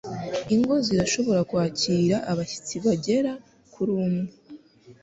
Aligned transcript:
Ingo 0.55 0.73
zirashobora 0.85 1.41
kwakira 1.49 2.17
abashyitsi 2.31 2.75
bagera 2.85 3.31
kuri 3.73 3.91
umwe 3.99 4.25